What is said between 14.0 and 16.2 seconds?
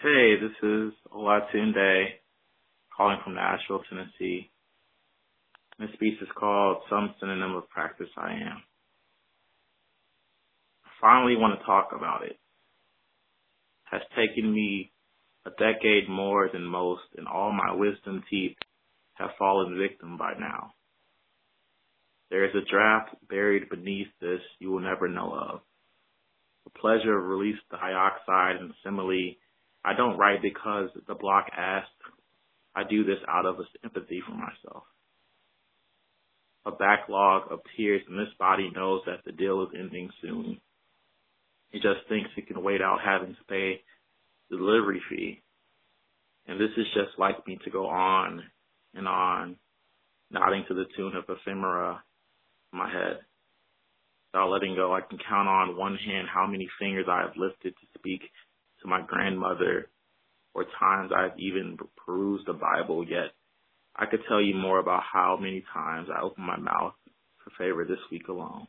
taken me a decade